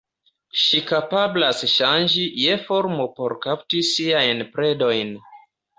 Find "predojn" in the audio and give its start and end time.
4.57-5.19